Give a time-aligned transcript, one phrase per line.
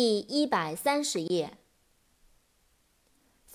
[0.00, 1.58] 第一百三十页。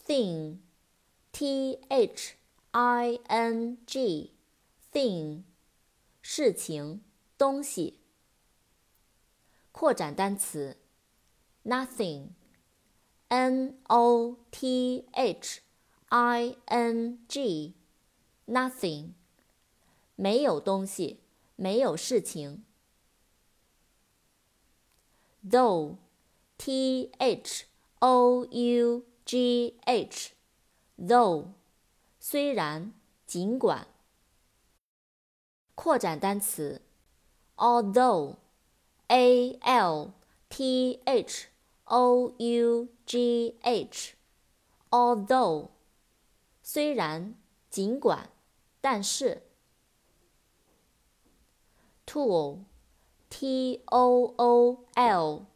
[0.06, 2.34] thing，t h
[2.72, 5.44] i n g，thing，
[6.22, 7.02] 事情、
[7.38, 8.02] 东西。
[9.72, 10.76] 扩展单词
[11.64, 12.28] ，nothing，n
[13.88, 15.62] o t h
[16.10, 19.14] i n g，nothing，
[20.18, 21.22] 没有东西，
[21.56, 22.66] 没有事情。
[25.50, 26.03] though。
[26.66, 27.66] T H
[28.00, 31.48] O U G H，though，
[32.22, 32.94] 虽然，
[33.26, 33.86] 尽管。
[35.76, 36.82] 扩展单词
[37.58, 40.14] ，although，A L
[40.48, 41.48] T H
[41.84, 45.68] O U G H，although，
[46.62, 47.36] 虽然，
[47.70, 48.30] 尽管，
[48.80, 49.42] 但是。
[52.06, 55.53] Tool，T O O L。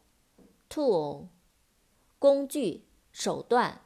[0.78, 1.26] tool，
[2.20, 3.80] 工具、手段。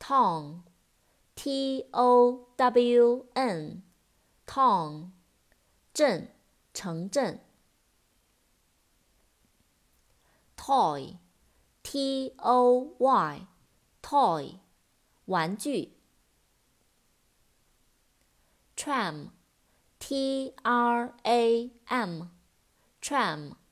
[0.00, 5.10] town，t o w n，town，
[5.92, 6.34] 镇、
[6.72, 7.38] 城镇。
[10.56, 14.58] toy，t o y，toy，
[15.26, 15.96] 玩具。
[18.74, 23.63] tram，t r a m，tram。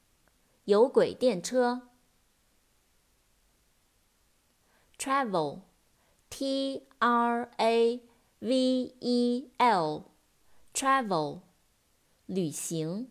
[0.64, 1.88] 有轨电车。
[4.96, 8.00] travel，t r a
[8.38, 11.40] v e l，travel，
[12.26, 13.10] 旅行。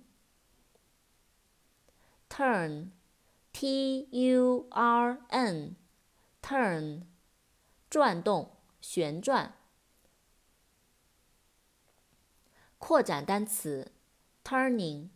[2.29, 7.03] turn，t u r n，turn，
[7.89, 9.57] 转动、旋转。
[12.77, 13.91] 扩展单词
[14.45, 15.09] ，turning。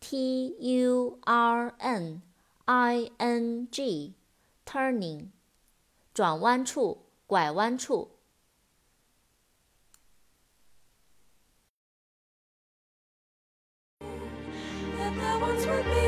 [0.00, 2.22] T U R N
[2.64, 4.14] I N G,
[4.64, 5.28] G，turning，
[6.14, 8.10] 转弯处、拐弯处。
[15.02, 15.99] And